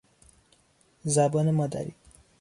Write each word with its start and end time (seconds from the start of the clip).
زبان 1.03 1.51
مادری 1.51 1.95